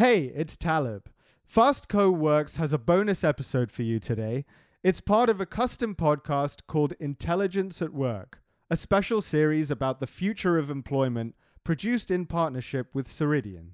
Hey, 0.00 0.32
it's 0.34 0.56
Talib. 0.56 1.10
Fastco 1.46 2.10
Works 2.10 2.56
has 2.56 2.72
a 2.72 2.78
bonus 2.78 3.22
episode 3.22 3.70
for 3.70 3.82
you 3.82 3.98
today. 3.98 4.46
It's 4.82 4.98
part 4.98 5.28
of 5.28 5.42
a 5.42 5.44
custom 5.44 5.94
podcast 5.94 6.60
called 6.66 6.94
Intelligence 6.98 7.82
at 7.82 7.92
Work, 7.92 8.40
a 8.70 8.78
special 8.78 9.20
series 9.20 9.70
about 9.70 10.00
the 10.00 10.06
future 10.06 10.56
of 10.56 10.70
employment 10.70 11.34
produced 11.64 12.10
in 12.10 12.24
partnership 12.24 12.94
with 12.94 13.08
Ceridian. 13.08 13.72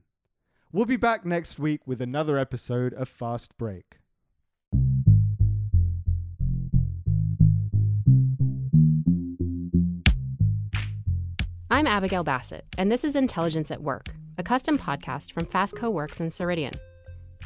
We'll 0.72 0.84
be 0.84 0.96
back 0.96 1.24
next 1.24 1.60
week 1.60 1.87
with 1.87 2.01
another 2.01 2.38
episode 2.38 2.93
of 2.93 3.08
Fast 3.08 3.56
Break. 3.56 3.99
I'm 11.71 11.87
Abigail 11.87 12.24
Bassett, 12.24 12.65
and 12.77 12.90
this 12.90 13.04
is 13.04 13.15
Intelligence 13.15 13.71
at 13.71 13.81
Work, 13.81 14.17
a 14.38 14.42
custom 14.42 14.78
podcast 14.78 15.32
from 15.32 15.46
Fastco 15.46 15.90
Works 15.90 16.20
and 16.20 16.30
Ceridian. 16.30 16.77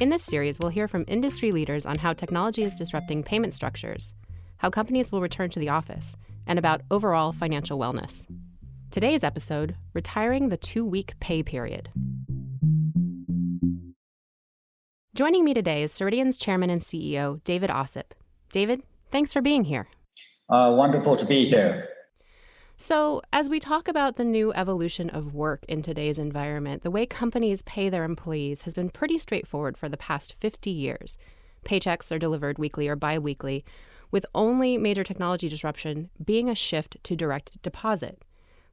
In 0.01 0.09
this 0.09 0.23
series, 0.23 0.59
we'll 0.59 0.69
hear 0.69 0.87
from 0.87 1.05
industry 1.07 1.51
leaders 1.51 1.85
on 1.85 1.97
how 1.97 2.11
technology 2.11 2.63
is 2.63 2.75
disrupting 2.75 3.23
payment 3.23 3.53
structures, 3.53 4.13
how 4.57 4.69
companies 4.69 5.11
will 5.11 5.21
return 5.21 5.49
to 5.51 5.59
the 5.59 5.69
office, 5.69 6.15
and 6.47 6.59
about 6.59 6.81
overall 6.91 7.31
financial 7.31 7.79
wellness. 7.79 8.25
Today's 8.89 9.23
episode 9.23 9.75
Retiring 9.93 10.49
the 10.49 10.57
Two 10.57 10.85
Week 10.85 11.13
Pay 11.21 11.43
Period. 11.43 11.89
Joining 15.15 15.45
me 15.45 15.53
today 15.53 15.83
is 15.83 15.93
Ceridian's 15.93 16.37
chairman 16.37 16.69
and 16.69 16.81
CEO, 16.81 17.41
David 17.45 17.69
Ossip. 17.69 18.11
David, 18.51 18.81
thanks 19.09 19.31
for 19.31 19.41
being 19.41 19.63
here. 19.63 19.87
Uh, 20.49 20.73
wonderful 20.75 21.15
to 21.15 21.25
be 21.25 21.45
here. 21.45 21.90
So, 22.81 23.21
as 23.31 23.47
we 23.47 23.59
talk 23.59 23.87
about 23.87 24.15
the 24.15 24.23
new 24.23 24.51
evolution 24.53 25.11
of 25.11 25.35
work 25.35 25.63
in 25.67 25.83
today's 25.83 26.17
environment, 26.17 26.81
the 26.81 26.89
way 26.89 27.05
companies 27.05 27.61
pay 27.61 27.89
their 27.89 28.03
employees 28.03 28.63
has 28.63 28.73
been 28.73 28.89
pretty 28.89 29.19
straightforward 29.19 29.77
for 29.77 29.87
the 29.87 29.97
past 29.97 30.33
50 30.33 30.71
years. 30.71 31.15
Paychecks 31.63 32.11
are 32.11 32.17
delivered 32.17 32.57
weekly 32.57 32.87
or 32.87 32.95
bi 32.95 33.19
weekly, 33.19 33.63
with 34.09 34.25
only 34.33 34.79
major 34.79 35.03
technology 35.03 35.47
disruption 35.47 36.09
being 36.25 36.49
a 36.49 36.55
shift 36.55 36.97
to 37.03 37.15
direct 37.15 37.61
deposit. 37.61 38.23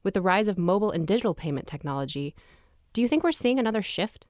With 0.01 0.15
the 0.15 0.23
rise 0.23 0.47
of 0.47 0.57
mobile 0.57 0.89
and 0.89 1.05
digital 1.05 1.35
payment 1.35 1.67
technology, 1.67 2.33
do 2.93 3.03
you 3.03 3.07
think 3.07 3.23
we're 3.23 3.31
seeing 3.31 3.59
another 3.59 3.83
shift? 3.83 4.25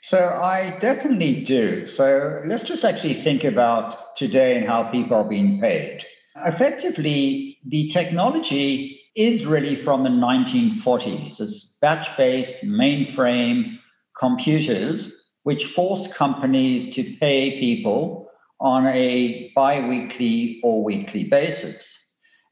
So, 0.00 0.40
I 0.42 0.78
definitely 0.78 1.44
do. 1.44 1.86
So, 1.86 2.40
let's 2.46 2.62
just 2.62 2.82
actually 2.82 3.12
think 3.12 3.44
about 3.44 4.16
today 4.16 4.56
and 4.56 4.66
how 4.66 4.84
people 4.84 5.18
are 5.18 5.28
being 5.28 5.60
paid. 5.60 6.06
Effectively, 6.46 7.58
the 7.66 7.88
technology 7.88 8.97
is 9.18 9.44
really 9.44 9.74
from 9.74 10.04
the 10.04 10.10
1940s. 10.10 11.40
It's 11.40 11.76
batch 11.82 12.16
based 12.16 12.64
mainframe 12.64 13.76
computers, 14.18 15.12
which 15.42 15.66
forced 15.66 16.14
companies 16.14 16.94
to 16.94 17.02
pay 17.16 17.58
people 17.58 18.30
on 18.60 18.86
a 18.86 19.50
bi 19.56 19.86
weekly 19.86 20.60
or 20.62 20.84
weekly 20.84 21.24
basis. 21.24 21.96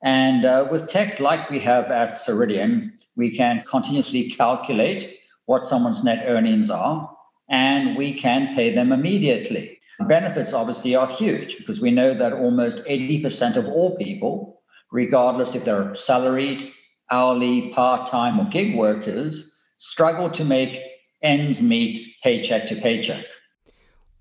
And 0.03 0.44
uh, 0.44 0.67
with 0.69 0.89
tech 0.89 1.20
like 1.20 1.48
we 1.50 1.61
have 1.61 1.91
at 1.92 2.14
Ceridian, 2.14 2.91
we 3.17 3.34
can 3.34 3.62
continuously 3.67 4.31
calculate 4.31 5.17
what 5.47 5.67
someone's 5.67 6.03
net 6.03 6.25
earnings 6.27 6.69
are, 6.69 7.09
and 7.48 7.97
we 7.97 8.12
can 8.12 8.56
pay 8.56 8.75
them 8.75 8.92
immediately. 8.92 9.78
benefits 10.09 10.53
obviously 10.53 10.97
are 10.97 11.09
huge 11.09 11.59
because 11.59 11.81
we 11.81 11.92
know 11.92 12.12
that 12.12 12.33
almost 12.33 12.84
80% 12.84 13.56
of 13.56 13.67
all 13.69 13.97
people 13.97 14.56
regardless 14.91 15.55
if 15.55 15.65
they're 15.65 15.95
salaried, 15.95 16.73
hourly, 17.11 17.70
part 17.70 18.06
time, 18.06 18.39
or 18.39 18.48
gig 18.51 18.77
workers, 18.77 19.55
struggle 19.78 20.31
to 20.31 20.45
make 20.45 20.81
ends 21.23 21.61
meet 21.62 22.15
paycheck 22.23 22.67
to 22.69 22.77
paycheck. 22.77 23.25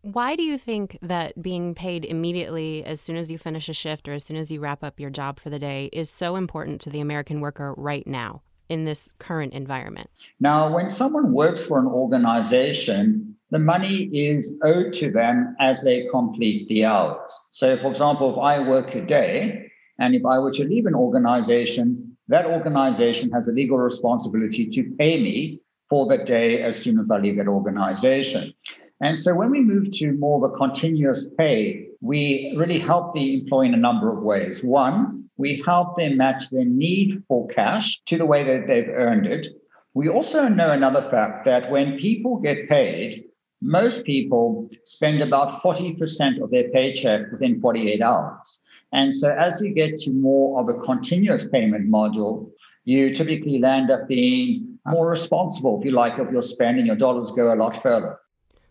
Why 0.02 0.36
do 0.36 0.44
you 0.44 0.58
think 0.58 1.00
that 1.02 1.42
being 1.42 1.74
paid 1.74 2.06
immediately 2.06 2.86
as 2.86 3.02
soon 3.02 3.16
as 3.16 3.32
you 3.32 3.40
finish 3.40 3.68
a 3.70 3.74
shift 3.74 4.08
or 4.08 4.14
as 4.14 4.24
soon 4.24 4.38
as 4.38 4.52
you 4.52 4.60
wrap 4.60 4.84
up 4.84 5.00
your 5.00 5.10
job 5.10 5.40
for 5.40 5.50
the 5.50 5.58
day 5.58 5.90
is 5.92 6.12
so 6.12 6.36
important 6.36 6.80
to 6.82 6.92
the 6.92 7.00
American 7.00 7.42
worker 7.42 7.74
right 7.76 8.06
now 8.06 8.44
in 8.70 8.84
this 8.84 9.16
current 9.18 9.54
environment? 9.54 10.10
Now, 10.40 10.74
when 10.74 10.92
someone 10.92 11.34
works 11.34 11.64
for 11.64 11.80
an 11.80 11.88
organization, 11.88 13.36
the 13.50 13.60
money 13.60 14.10
is 14.14 14.54
owed 14.64 14.94
to 14.94 15.12
them 15.12 15.56
as 15.60 15.82
they 15.82 16.08
complete 16.12 16.68
the 16.68 16.86
hours. 16.86 17.32
So, 17.52 17.78
for 17.78 17.90
example, 17.90 18.34
if 18.34 18.40
I 18.40 18.60
work 18.60 18.94
a 18.96 19.02
day, 19.02 19.65
and 20.00 20.16
if 20.16 20.26
I 20.26 20.40
were 20.40 20.52
to 20.52 20.66
leave 20.66 20.86
an 20.86 20.96
organization, 20.96 22.18
that 22.28 22.46
organization 22.46 23.32
has 23.32 23.48
a 23.48 23.52
legal 23.52 23.78
responsibility 23.78 24.68
to 24.68 24.96
pay 24.98 25.22
me 25.22 25.62
for 25.90 26.08
the 26.08 26.18
day 26.18 26.62
as 26.62 26.82
soon 26.82 27.00
as 27.00 27.12
I 27.12 27.20
leave 27.20 27.38
that 27.38 27.48
organization. 27.48 28.54
And 29.02 29.18
so 29.20 29.34
when 29.36 29.52
we 29.52 29.62
move 29.62 29.92
to 29.92 30.14
more 30.14 30.44
of 30.44 30.52
a 30.52 30.58
continuous 30.58 31.28
pay, 31.38 31.88
we 32.02 32.54
really 32.58 32.80
help 32.80 33.14
the 33.14 33.36
employee 33.36 33.68
in 33.68 33.74
a 33.74 33.78
number 33.78 34.12
of 34.12 34.24
ways. 34.24 34.64
One, 34.64 35.30
we 35.38 35.62
help 35.62 35.98
them 35.98 36.18
match 36.18 36.50
their 36.50 36.66
need 36.66 37.24
for 37.28 37.48
cash 37.48 38.02
to 38.06 38.18
the 38.18 38.26
way 38.26 38.44
that 38.44 38.68
they've 38.68 38.88
earned 38.88 39.28
it. 39.28 39.48
We 39.94 40.10
also 40.10 40.48
know 40.48 40.72
another 40.72 41.10
fact 41.10 41.46
that 41.46 41.72
when 41.72 41.98
people 41.98 42.38
get 42.38 42.70
paid, 42.70 43.26
most 43.62 44.04
people 44.04 44.70
spend 44.84 45.22
about 45.22 45.62
40% 45.62 46.42
of 46.42 46.52
their 46.52 46.70
paycheck 46.70 47.32
within 47.32 47.62
48 47.62 48.02
hours. 48.02 48.60
And 48.96 49.14
so 49.14 49.30
as 49.30 49.60
you 49.60 49.74
get 49.74 50.00
to 50.00 50.12
more 50.12 50.62
of 50.62 50.70
a 50.70 50.80
continuous 50.80 51.46
payment 51.46 51.92
module, 51.92 52.50
you 52.86 53.14
typically 53.14 53.60
land 53.60 53.92
up 53.92 54.08
being 54.08 54.80
more 54.88 55.10
responsible, 55.10 55.78
if 55.80 55.86
you 55.86 55.92
like, 55.92 56.18
of 56.18 56.32
your 56.32 56.42
spending. 56.42 56.86
Your 56.86 56.96
dollars 56.96 57.30
go 57.32 57.54
a 57.54 57.58
lot 57.58 57.84
further. 57.84 58.18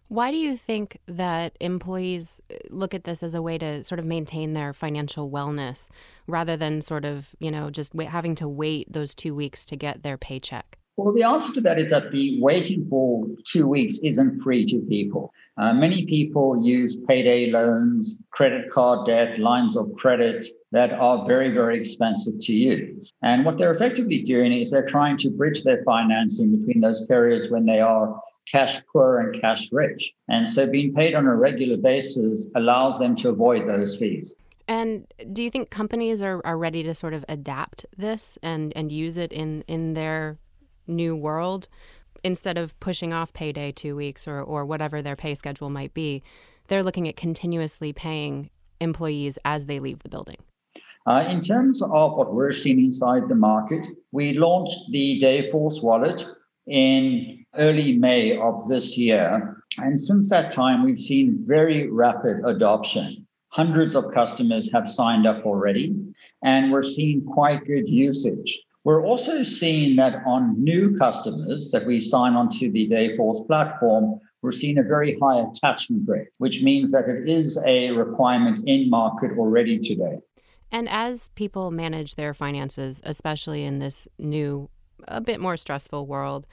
Why 0.09 0.31
do 0.31 0.39
you 0.39 0.57
think 0.57 0.99
that 1.07 1.57
employees 1.61 2.41
uh, 2.51 2.57
look 2.71 2.95
at 2.95 3.05
this 3.05 3.23
as 3.23 3.35
a 3.35 3.43
way 3.43 3.59
to 3.59 3.85
sort 3.85 3.99
of 3.99 4.07
maintain 4.07 4.55
their 4.55 4.73
financial 4.73 5.31
wellness 5.31 5.91
rather 6.27 6.57
than 6.57 6.81
sort 6.81 7.05
of, 7.05 7.35
you 7.39 7.51
know, 7.51 7.69
just 7.69 7.95
having 7.95 8.35
to 8.37 8.49
wait 8.49 8.91
those 8.91 9.15
two 9.15 9.35
weeks 9.35 9.67
to 9.67 9.77
get 9.77 10.03
their 10.03 10.17
paycheck? 10.17 10.79
Well, 10.97 11.13
the 11.13 11.25
answer 11.25 11.53
to 11.55 11.61
that 11.63 11.81
is 11.81 11.91
that 11.91 12.13
the 12.13 12.41
waiting 12.41 12.87
for 12.89 13.27
two 13.45 13.67
weeks 13.67 13.99
isn't 14.05 14.43
free 14.43 14.65
to 14.67 14.79
people. 14.89 15.33
Uh, 15.57 15.73
many 15.73 16.07
people 16.07 16.65
use 16.65 16.97
payday 17.09 17.51
loans, 17.51 18.21
credit 18.31 18.71
card 18.71 19.07
debt, 19.07 19.41
lines 19.41 19.77
of 19.77 19.93
credit 19.97 20.47
that 20.71 20.93
are 20.93 21.27
very, 21.27 21.51
very 21.51 21.81
expensive 21.81 22.35
to 22.41 22.53
use. 22.53 23.13
And 23.23 23.45
what 23.45 23.59
they're 23.59 23.73
effectively 23.73 24.23
doing 24.23 24.53
is 24.53 24.71
they're 24.71 24.87
trying 24.87 25.17
to 25.19 25.31
bridge 25.31 25.65
their 25.65 25.83
financing 25.85 26.57
between 26.57 26.81
those 26.81 27.07
periods 27.07 27.51
when 27.51 27.67
they 27.67 27.81
are 27.81 28.21
cash 28.51 28.81
poor 28.93 29.19
and 29.19 29.41
cash 29.41 29.71
rich. 29.73 30.13
And 30.29 30.49
so 30.49 30.67
being 30.67 30.95
paid 30.95 31.15
on 31.15 31.27
a 31.27 31.35
regular 31.35 31.77
basis 31.77 32.47
allows 32.55 33.01
them 33.01 33.17
to 33.17 33.31
avoid 33.31 33.67
those 33.67 33.97
fees. 33.97 34.35
And 34.69 35.07
do 35.33 35.43
you 35.43 35.51
think 35.51 35.71
companies 35.71 36.23
are, 36.23 36.41
are 36.45 36.57
ready 36.57 36.83
to 36.85 36.95
sort 36.95 37.15
of 37.15 37.25
adapt 37.29 37.85
this 37.97 38.39
and, 38.43 38.73
and 38.77 38.91
use 38.91 39.19
it 39.19 39.33
in, 39.33 39.63
in 39.69 39.93
their 39.93 40.39
new 40.87 41.15
world 41.15 41.69
instead 42.23 42.57
of 42.57 42.79
pushing 42.81 43.13
off 43.13 43.33
payday 43.33 43.71
two 43.71 43.95
weeks 43.95 44.27
or, 44.27 44.41
or 44.41 44.65
whatever 44.65 45.03
their 45.03 45.17
pay 45.17 45.35
schedule 45.35 45.71
might 45.71 45.95
be 45.95 46.23
they're 46.69 46.83
looking 46.83 47.07
at 47.07 47.17
continuously 47.17 47.93
paying 47.93 48.51
employees 48.81 49.39
as 49.45 49.67
they 49.67 49.79
leave 49.79 50.03
the 50.03 50.09
building. 50.09 50.39
Uh, 51.07 51.25
in 51.29 51.41
terms 51.43 51.83
of 51.83 52.17
what 52.17 52.33
we're 52.33 52.53
seeing 52.53 52.79
inside 52.79 53.29
the 53.29 53.35
market 53.35 53.87
we 54.13 54.33
launched 54.33 54.91
the 54.91 55.21
dayforce 55.21 55.83
wallet 55.83 56.25
in 56.67 57.45
early 57.57 57.97
may 57.99 58.37
of 58.39 58.67
this 58.69 58.97
year. 58.97 59.63
And 59.79 60.01
since 60.01 60.31
that 60.31 60.51
time 60.51 60.85
we've 60.85 61.01
seen 61.01 61.45
very 61.47 61.91
rapid 61.91 62.41
adoption. 62.45 63.27
Hundreds 63.49 63.95
of 63.95 64.13
customers 64.13 64.73
have 64.73 64.91
signed 64.91 65.27
up 65.27 65.45
already 65.45 65.95
and 66.43 66.73
we're 66.73 66.83
seeing 66.83 67.25
quite 67.25 67.67
good 67.67 67.89
usage 67.89 68.59
we're 68.85 69.05
also 69.05 69.43
seeing 69.43 69.97
that 69.97 70.23
on 70.27 70.63
new 70.63 70.97
customers 70.99 71.71
that 71.71 71.87
we 71.87 72.01
sign 72.01 72.35
onto 72.35 72.71
the 72.71 72.89
Dayforce 72.89 73.47
platform, 73.47 74.21
we're 74.43 74.53
seeing 74.53 74.77
a 74.77 74.83
very 74.83 75.19
high 75.19 75.41
attachment 75.41 76.07
rate, 76.07 76.29
which 76.37 76.63
means 76.63 76.93
that 76.93 77.09
it 77.09 77.29
is 77.29 77.59
a 77.67 77.91
requirement 77.93 78.61
in 78.67 78.91
market 78.91 79.33
already 79.39 79.79
today. 79.79 80.19
And 80.71 80.87
as 80.91 81.31
people 81.31 81.71
manage 81.71 82.17
their 82.17 82.35
finances, 82.35 83.01
especially 83.05 83.65
in 83.65 83.79
this 83.79 84.07
new, 84.19 84.69
a 85.09 85.21
bit 85.21 85.41
more 85.41 85.57
stressful 85.57 86.07
world, 86.07 86.47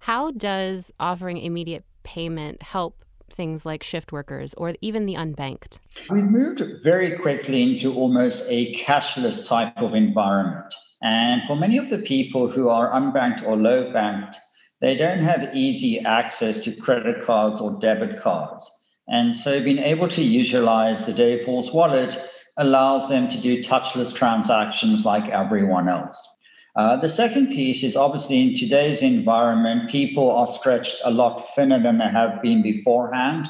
how 0.00 0.30
does 0.30 0.90
offering 0.98 1.36
immediate 1.36 1.84
payment 2.02 2.62
help 2.62 3.04
things 3.30 3.66
like 3.66 3.82
shift 3.82 4.10
workers 4.10 4.54
or 4.54 4.74
even 4.80 5.04
the 5.04 5.14
unbanked? 5.14 5.80
We've 6.08 6.24
moved 6.24 6.62
very 6.82 7.18
quickly 7.18 7.62
into 7.62 7.92
almost 7.92 8.44
a 8.48 8.74
cashless 8.74 9.44
type 9.44 9.76
of 9.76 9.94
environment. 9.94 10.74
And 11.04 11.42
for 11.46 11.54
many 11.54 11.76
of 11.76 11.90
the 11.90 11.98
people 11.98 12.48
who 12.48 12.70
are 12.70 12.90
unbanked 12.90 13.46
or 13.46 13.56
low 13.56 13.92
banked, 13.92 14.38
they 14.80 14.96
don't 14.96 15.22
have 15.22 15.54
easy 15.54 16.00
access 16.00 16.58
to 16.64 16.72
credit 16.72 17.24
cards 17.24 17.60
or 17.60 17.78
debit 17.78 18.20
cards. 18.20 18.70
And 19.06 19.36
so 19.36 19.62
being 19.62 19.78
able 19.78 20.08
to 20.08 20.22
utilize 20.22 21.04
the 21.04 21.12
Dayforce 21.12 21.74
wallet 21.74 22.18
allows 22.56 23.10
them 23.10 23.28
to 23.28 23.38
do 23.38 23.62
touchless 23.62 24.14
transactions 24.14 25.04
like 25.04 25.28
everyone 25.28 25.90
else. 25.90 26.26
Uh, 26.74 26.96
the 26.96 27.10
second 27.10 27.48
piece 27.48 27.84
is 27.84 27.96
obviously 27.96 28.40
in 28.40 28.54
today's 28.54 29.02
environment, 29.02 29.90
people 29.90 30.30
are 30.30 30.46
stretched 30.46 30.96
a 31.04 31.10
lot 31.10 31.54
thinner 31.54 31.78
than 31.78 31.98
they 31.98 32.08
have 32.08 32.40
been 32.40 32.62
beforehand. 32.62 33.48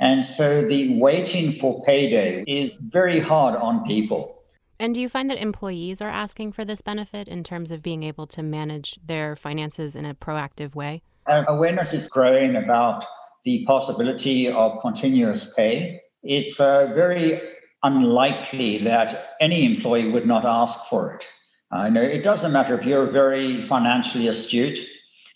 And 0.00 0.24
so 0.24 0.62
the 0.62 0.98
waiting 0.98 1.52
for 1.52 1.82
payday 1.84 2.42
is 2.46 2.76
very 2.76 3.20
hard 3.20 3.54
on 3.54 3.86
people. 3.86 4.35
And 4.78 4.94
do 4.94 5.00
you 5.00 5.08
find 5.08 5.30
that 5.30 5.38
employees 5.38 6.02
are 6.02 6.10
asking 6.10 6.52
for 6.52 6.64
this 6.64 6.82
benefit 6.82 7.28
in 7.28 7.42
terms 7.42 7.72
of 7.72 7.82
being 7.82 8.02
able 8.02 8.26
to 8.28 8.42
manage 8.42 8.98
their 9.04 9.34
finances 9.34 9.96
in 9.96 10.04
a 10.04 10.14
proactive 10.14 10.74
way? 10.74 11.02
As 11.26 11.48
awareness 11.48 11.92
is 11.92 12.04
growing 12.04 12.56
about 12.56 13.04
the 13.44 13.64
possibility 13.66 14.48
of 14.48 14.80
continuous 14.82 15.52
pay, 15.54 16.00
it's 16.22 16.60
uh, 16.60 16.92
very 16.94 17.40
unlikely 17.82 18.78
that 18.78 19.36
any 19.40 19.64
employee 19.64 20.10
would 20.10 20.26
not 20.26 20.44
ask 20.44 20.78
for 20.90 21.14
it. 21.14 21.26
Uh, 21.70 21.88
know 21.88 22.02
it 22.02 22.22
doesn't 22.22 22.52
matter 22.52 22.78
if 22.78 22.86
you're 22.86 23.10
very 23.10 23.62
financially 23.62 24.28
astute. 24.28 24.78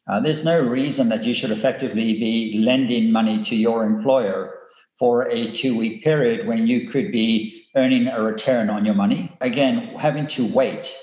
Uh, 0.09 0.21
there's 0.21 0.45
no 0.45 0.61
reason 0.61 1.09
that 1.09 1.25
you 1.25 1.35
should 1.35 1.51
effectively 1.51 2.15
be 2.15 2.59
lending 2.59 3.11
money 3.11 3.43
to 3.43 3.57
your 3.57 3.85
employer 3.85 4.55
for 4.99 5.29
a 5.31 5.51
two 5.53 5.77
week 5.77 6.05
period 6.05 6.47
when 6.47 6.67
you 6.67 6.91
could 6.91 7.11
be 7.11 7.60
earning 7.77 8.09
a 8.09 8.23
return 8.23 8.71
on 8.71 8.85
your 8.85 8.95
money. 8.95 9.37
Again, 9.41 9.95
having 9.99 10.27
to 10.29 10.47
wait 10.47 10.95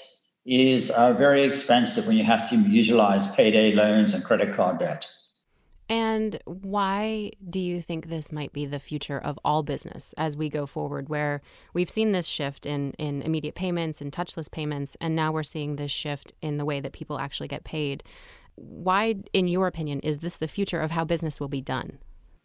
is 0.45 0.89
uh, 0.91 1.13
very 1.13 1.43
expensive 1.43 2.07
when 2.07 2.17
you 2.17 2.23
have 2.23 2.49
to 2.49 2.55
utilize 2.55 3.27
payday 3.27 3.73
loans 3.73 4.13
and 4.13 4.23
credit 4.23 4.55
card 4.55 4.79
debt. 4.79 5.07
And 5.89 6.39
why 6.45 7.31
do 7.49 7.59
you 7.59 7.81
think 7.81 8.07
this 8.07 8.31
might 8.31 8.51
be 8.51 8.65
the 8.65 8.79
future 8.79 9.17
of 9.17 9.39
all 9.45 9.63
business 9.63 10.13
as 10.17 10.35
we 10.35 10.49
go 10.49 10.65
forward, 10.65 11.07
where 11.07 11.41
we've 11.73 11.89
seen 11.89 12.11
this 12.11 12.27
shift 12.27 12.65
in, 12.65 12.91
in 12.93 13.21
immediate 13.21 13.55
payments 13.55 14.01
and 14.01 14.11
touchless 14.11 14.51
payments, 14.51 14.97
and 14.99 15.15
now 15.15 15.31
we're 15.31 15.43
seeing 15.43 15.77
this 15.77 15.91
shift 15.91 16.33
in 16.41 16.57
the 16.57 16.65
way 16.65 16.81
that 16.81 16.91
people 16.91 17.19
actually 17.19 17.47
get 17.47 17.63
paid? 17.63 18.03
Why, 18.55 19.15
in 19.31 19.47
your 19.47 19.67
opinion, 19.67 20.01
is 20.01 20.19
this 20.19 20.37
the 20.37 20.47
future 20.47 20.81
of 20.81 20.91
how 20.91 21.05
business 21.05 21.39
will 21.39 21.47
be 21.47 21.61
done? 21.61 21.99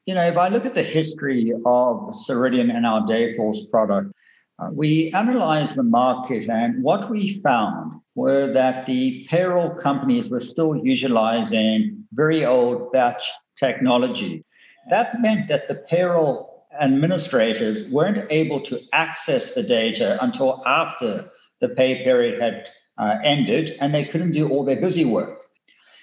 You 0.05 0.15
know, 0.17 0.27
if 0.27 0.37
I 0.37 0.49
look 0.49 0.67
at 0.67 0.75
the 0.75 0.83
history 0.83 1.53
of 1.53 2.15
Ceridian 2.27 2.75
and 2.75 2.85
our 2.85 3.03
Dayforce 3.03 3.71
product, 3.71 4.13
uh, 4.59 4.69
we 4.73 5.13
analyzed 5.13 5.77
the 5.77 5.85
market, 5.85 6.49
and 6.49 6.83
what 6.83 7.09
we 7.09 7.41
found 7.41 8.01
were 8.17 8.53
that 8.53 8.87
the 8.87 9.25
payroll 9.31 9.71
companies 9.71 10.29
were 10.29 10.41
still 10.41 10.77
utilizing 10.77 12.05
very 12.13 12.45
old 12.45 12.91
batch 12.91 13.31
technology. 13.57 14.45
That 14.91 15.21
meant 15.21 15.47
that 15.47 15.69
the 15.69 15.77
payroll 15.77 16.67
administrators 16.81 17.89
weren't 17.89 18.27
able 18.31 18.61
to 18.63 18.81
access 18.93 19.55
the 19.55 19.63
data 19.63 20.19
until 20.21 20.63
after 20.67 21.31
the 21.61 21.69
pay 21.69 22.03
period 22.03 22.41
had 22.41 22.69
uh, 22.99 23.19
ended, 23.23 23.77
and 23.81 23.95
they 23.95 24.05
couldn't 24.05 24.33
do 24.33 24.49
all 24.49 24.65
their 24.65 24.81
busy 24.81 25.05
work. 25.05 25.42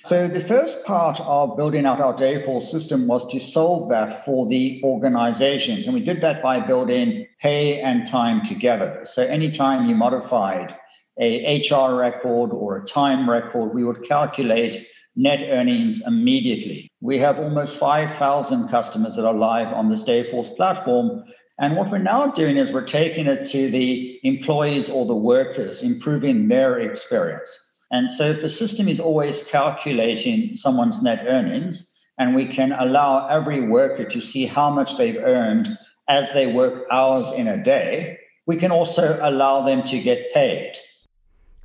So 0.05 0.27
the 0.27 0.39
first 0.39 0.85
part 0.85 1.19
of 1.19 1.57
building 1.57 1.85
out 1.85 1.99
our 1.99 2.13
Dayforce 2.13 2.63
system 2.63 3.05
was 3.05 3.29
to 3.31 3.39
solve 3.39 3.89
that 3.89 4.25
for 4.25 4.47
the 4.47 4.81
organizations. 4.83 5.85
And 5.85 5.93
we 5.93 6.01
did 6.01 6.21
that 6.21 6.41
by 6.41 6.61
building 6.61 7.27
pay 7.41 7.79
and 7.81 8.07
time 8.07 8.43
together. 8.43 9.05
So 9.05 9.23
anytime 9.23 9.89
you 9.89 9.95
modified 9.95 10.75
a 11.19 11.59
HR 11.59 11.95
record 11.95 12.51
or 12.51 12.77
a 12.77 12.85
time 12.85 13.29
record, 13.29 13.73
we 13.73 13.83
would 13.83 14.03
calculate 14.03 14.87
net 15.17 15.43
earnings 15.43 16.01
immediately. 16.07 16.91
We 17.01 17.19
have 17.19 17.37
almost 17.37 17.77
5,000 17.77 18.69
customers 18.69 19.17
that 19.17 19.25
are 19.25 19.33
live 19.33 19.73
on 19.73 19.89
this 19.89 20.03
Dayforce 20.03 20.55
platform. 20.55 21.23
And 21.59 21.75
what 21.75 21.91
we're 21.91 21.97
now 21.97 22.27
doing 22.27 22.55
is 22.55 22.71
we're 22.71 22.85
taking 22.85 23.27
it 23.27 23.45
to 23.49 23.69
the 23.69 24.17
employees 24.23 24.89
or 24.89 25.05
the 25.05 25.15
workers, 25.15 25.83
improving 25.83 26.47
their 26.47 26.79
experience. 26.79 27.68
And 27.91 28.11
so 28.11 28.29
if 28.29 28.41
the 28.41 28.49
system 28.49 28.87
is 28.87 28.99
always 28.99 29.43
calculating 29.43 30.55
someone's 30.55 31.01
net 31.01 31.25
earnings, 31.27 31.85
and 32.19 32.35
we 32.35 32.45
can 32.45 32.73
allow 32.73 33.27
every 33.27 33.61
worker 33.61 34.03
to 34.03 34.21
see 34.21 34.45
how 34.45 34.69
much 34.69 34.97
they've 34.97 35.17
earned 35.17 35.77
as 36.07 36.33
they 36.33 36.51
work 36.51 36.85
hours 36.91 37.31
in 37.31 37.47
a 37.47 37.63
day, 37.63 38.17
we 38.45 38.57
can 38.57 38.71
also 38.71 39.17
allow 39.21 39.61
them 39.61 39.83
to 39.83 39.99
get 39.99 40.33
paid. 40.33 40.73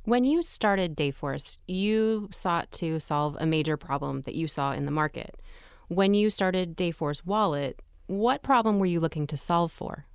When 0.05 0.23
you 0.23 0.41
started 0.43 0.95
Dayforce, 0.95 1.59
you 1.67 2.29
sought 2.31 2.71
to 2.73 2.99
solve 2.99 3.35
a 3.39 3.45
major 3.45 3.75
problem 3.75 4.21
that 4.21 4.35
you 4.35 4.47
saw 4.47 4.71
in 4.71 4.85
the 4.85 4.91
market. 4.91 5.41
When 5.87 6.13
you 6.13 6.29
started 6.29 6.77
Dayforce 6.77 7.25
Wallet, 7.25 7.81
what 8.07 8.43
problem 8.43 8.79
were 8.79 8.85
you 8.85 8.99
looking 8.99 9.27
to 9.27 9.37
solve 9.37 9.71
for? 9.71 10.05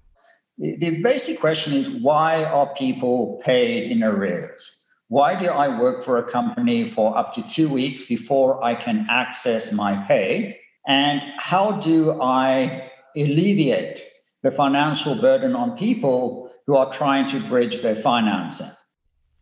The, 0.59 0.77
the 0.77 1.03
basic 1.03 1.41
question 1.41 1.75
is 1.75 1.89
why 1.89 2.45
are 2.45 2.73
people 2.75 3.41
paid 3.45 3.91
in 3.91 4.03
arrears? 4.03 4.80
Why 5.11 5.35
do 5.35 5.49
I 5.49 5.77
work 5.77 6.05
for 6.05 6.19
a 6.19 6.31
company 6.31 6.89
for 6.89 7.19
up 7.19 7.35
to 7.35 7.43
two 7.43 7.69
weeks 7.69 8.05
before 8.05 8.63
I 8.63 8.77
can 8.77 9.09
access 9.11 9.73
my 9.73 9.97
pay? 10.07 10.61
And 10.87 11.21
how 11.37 11.73
do 11.81 12.23
I 12.23 12.89
alleviate 13.17 14.05
the 14.45 14.53
financial 14.53 15.17
burden 15.21 15.57
on 15.57 15.77
people 15.77 16.53
who 16.69 16.77
are 16.77 16.93
trying 16.93 17.27
to 17.31 17.41
bridge 17.41 17.83
their 17.83 17.97
financing? 17.97 18.71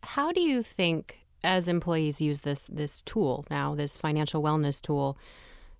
How 0.01 0.31
do 0.31 0.41
you 0.41 0.63
think, 0.63 1.19
as 1.43 1.67
employees 1.67 2.19
use 2.19 2.41
this 2.41 2.65
this 2.65 3.03
tool 3.03 3.45
now, 3.51 3.75
this 3.75 3.95
financial 3.95 4.41
wellness 4.41 4.81
tool, 4.81 5.19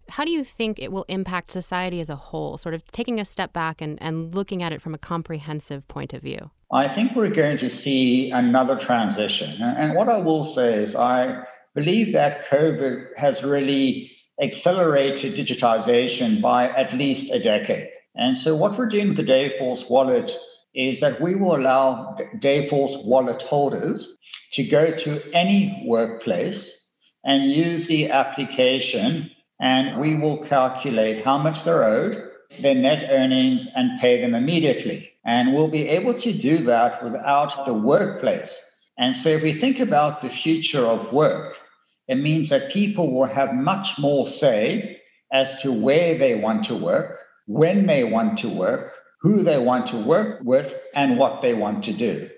how 0.09 0.25
do 0.25 0.31
you 0.31 0.43
think 0.43 0.79
it 0.79 0.91
will 0.91 1.05
impact 1.07 1.51
society 1.51 1.99
as 1.99 2.09
a 2.09 2.15
whole, 2.15 2.57
sort 2.57 2.75
of 2.75 2.83
taking 2.91 3.19
a 3.19 3.25
step 3.25 3.53
back 3.53 3.81
and, 3.81 4.01
and 4.01 4.33
looking 4.33 4.63
at 4.63 4.71
it 4.71 4.81
from 4.81 4.93
a 4.93 4.97
comprehensive 4.97 5.87
point 5.87 6.13
of 6.13 6.21
view? 6.21 6.51
I 6.71 6.87
think 6.87 7.15
we're 7.15 7.29
going 7.29 7.57
to 7.57 7.69
see 7.69 8.31
another 8.31 8.75
transition. 8.75 9.61
And 9.61 9.95
what 9.95 10.09
I 10.09 10.17
will 10.17 10.45
say 10.45 10.83
is, 10.83 10.95
I 10.95 11.43
believe 11.73 12.13
that 12.13 12.47
COVID 12.47 13.17
has 13.17 13.43
really 13.43 14.11
accelerated 14.41 15.35
digitization 15.35 16.41
by 16.41 16.69
at 16.69 16.93
least 16.93 17.31
a 17.31 17.39
decade. 17.39 17.89
And 18.15 18.37
so, 18.37 18.55
what 18.55 18.77
we're 18.77 18.87
doing 18.87 19.09
with 19.09 19.17
the 19.17 19.23
Dayforce 19.23 19.89
wallet 19.89 20.31
is 20.75 20.99
that 20.99 21.19
we 21.19 21.35
will 21.35 21.55
allow 21.55 22.15
Dayforce 22.37 23.03
wallet 23.05 23.41
holders 23.41 24.07
to 24.53 24.63
go 24.63 24.91
to 24.91 25.21
any 25.33 25.83
workplace 25.87 26.75
and 27.23 27.51
use 27.51 27.87
the 27.87 28.09
application, 28.09 29.29
and 29.59 29.99
we 29.99 30.15
will 30.15 30.37
calculate 30.45 31.23
how 31.23 31.37
much 31.37 31.63
they're 31.63 31.83
owed, 31.83 32.29
their 32.61 32.75
net 32.75 33.09
earnings, 33.09 33.67
and 33.75 33.99
pay 33.99 34.21
them 34.21 34.33
immediately. 34.33 35.11
And 35.25 35.53
we'll 35.53 35.67
be 35.67 35.87
able 35.89 36.13
to 36.15 36.33
do 36.33 36.59
that 36.59 37.03
without 37.03 37.65
the 37.65 37.73
workplace. 37.73 38.57
And 38.97 39.15
so, 39.15 39.29
if 39.29 39.43
we 39.43 39.53
think 39.53 39.79
about 39.79 40.21
the 40.21 40.29
future 40.29 40.85
of 40.85 41.13
work, 41.13 41.57
it 42.07 42.15
means 42.15 42.49
that 42.49 42.71
people 42.71 43.11
will 43.11 43.25
have 43.25 43.53
much 43.53 43.99
more 43.99 44.27
say 44.27 45.01
as 45.31 45.61
to 45.61 45.71
where 45.71 46.17
they 46.17 46.35
want 46.35 46.65
to 46.65 46.75
work, 46.75 47.19
when 47.45 47.85
they 47.85 48.03
want 48.03 48.39
to 48.39 48.49
work, 48.49 48.93
who 49.21 49.43
they 49.43 49.57
want 49.57 49.87
to 49.87 49.97
work 49.97 50.39
with, 50.43 50.73
and 50.95 51.17
what 51.17 51.41
they 51.41 51.53
want 51.53 51.83
to 51.83 51.93
do. 51.93 52.29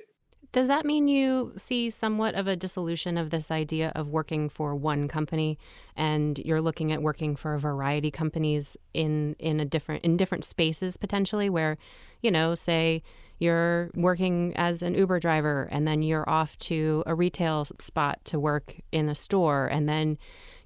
Does 0.52 0.68
that 0.68 0.86
mean 0.86 1.08
you 1.08 1.54
see 1.56 1.90
somewhat 1.90 2.36
of 2.36 2.46
a 2.46 2.58
dissolution 2.58 3.18
of 3.18 3.30
this 3.30 3.52
idea 3.52 3.94
of 3.96 4.10
working 4.10 4.50
for 4.50 4.76
one 4.76 5.08
company 5.08 5.58
and 5.96 6.38
you're 6.40 6.60
looking 6.60 6.92
at 6.92 7.02
working 7.02 7.38
for 7.38 7.54
a 7.54 7.60
variety 7.60 8.10
of 8.10 8.14
companies 8.14 8.76
in 8.94 9.36
in 9.40 9.62
a 9.62 9.66
different 9.66 10.04
in 10.04 10.18
different 10.18 10.44
spaces 10.44 10.98
potentially 10.98 11.50
where, 11.50 11.78
you 12.22 12.30
know, 12.30 12.54
say 12.54 13.02
you're 13.40 13.92
working 13.96 14.54
as 14.58 14.84
an 14.84 14.94
Uber 14.94 15.22
driver 15.22 15.70
and 15.72 15.88
then 15.88 16.02
you're 16.02 16.30
off 16.30 16.58
to 16.58 17.02
a 17.08 17.16
retail 17.16 17.66
spot 17.80 18.20
to 18.26 18.38
work 18.38 18.76
in 18.92 19.08
a 19.08 19.16
store 19.16 19.68
and 19.68 19.88
then 19.88 20.18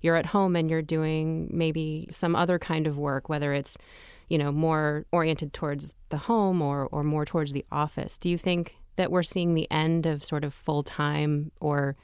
you're 0.02 0.16
at 0.16 0.26
home 0.28 0.56
and 0.56 0.68
you're 0.70 0.82
doing 0.82 1.48
maybe 1.52 2.08
some 2.10 2.36
other 2.36 2.58
kind 2.58 2.88
of 2.88 2.98
work 2.98 3.30
whether 3.30 3.54
it's 3.54 3.78
you 4.30 4.38
know 4.40 4.52
more 4.52 5.06
oriented 5.12 5.54
towards 5.54 5.94
the 6.10 6.18
home 6.18 6.60
or 6.60 6.88
or 6.88 7.04
more 7.04 7.24
towards 7.24 7.54
the 7.54 7.66
office. 7.72 8.18
Do 8.18 8.30
you 8.32 8.38
think 8.40 8.78
that 8.96 9.12
we're 9.12 9.24
seeing 9.24 9.54
the 9.54 9.70
end 9.72 10.06
of 10.06 10.24
sort 10.24 10.44
of 10.44 10.54
full 10.54 10.84
time 10.84 11.52
or 11.60 11.96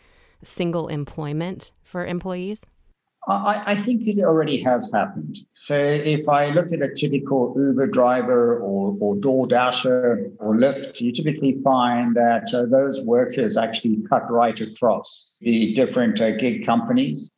single 0.44 0.88
employment 0.88 1.72
for 1.84 2.06
employees? 2.06 2.66
I, 3.28 3.62
I, 3.68 3.76
think 3.76 4.08
it 4.08 4.20
already 4.24 4.58
has 4.64 4.90
happened. 4.92 5.38
So 5.54 5.76
if 5.76 6.28
I 6.28 6.50
look 6.50 6.72
at 6.72 6.82
a 6.82 6.92
typical 6.92 7.54
Uber 7.56 7.88
driver 7.88 8.58
or, 8.58 8.98
or 9.00 9.16
DoorDasher 9.16 10.32
or 10.40 10.56
Lyft, 10.56 11.00
you 11.02 11.12
typically 11.12 11.62
find 11.64 12.16
that 12.16 12.52
uh, 12.52 12.66
those 12.66 13.00
workers 13.02 13.58
actually 13.58 14.02
cut 14.10 14.30
right 14.32 14.60
across 14.60 15.36
the 15.40 15.72
different 15.74 16.20
uh, 16.20 16.32
gig 16.32 16.66
companies. 16.66 17.30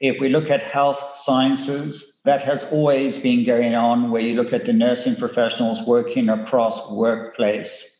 If 0.00 0.20
we 0.20 0.28
look 0.28 0.48
at 0.48 0.62
health 0.62 1.16
sciences, 1.16 2.20
that 2.24 2.42
has 2.42 2.64
always 2.70 3.18
been 3.18 3.44
going 3.44 3.74
on 3.74 4.12
where 4.12 4.22
you 4.22 4.34
look 4.34 4.52
at 4.52 4.64
the 4.64 4.72
nursing 4.72 5.16
professionals 5.16 5.82
working 5.82 6.28
across 6.28 6.88
workplace 6.92 7.91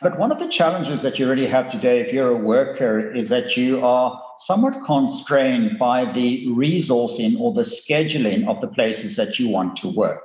but 0.00 0.18
one 0.18 0.30
of 0.30 0.38
the 0.38 0.48
challenges 0.48 1.02
that 1.02 1.18
you 1.18 1.28
really 1.28 1.46
have 1.46 1.70
today, 1.70 2.00
if 2.00 2.12
you're 2.12 2.30
a 2.30 2.36
worker, 2.36 3.00
is 3.00 3.28
that 3.30 3.56
you 3.56 3.84
are 3.84 4.22
somewhat 4.38 4.84
constrained 4.84 5.78
by 5.78 6.04
the 6.04 6.46
resourcing 6.46 7.38
or 7.40 7.52
the 7.52 7.62
scheduling 7.62 8.46
of 8.46 8.60
the 8.60 8.68
places 8.68 9.16
that 9.16 9.38
you 9.38 9.48
want 9.48 9.76
to 9.78 9.88
work. 9.88 10.22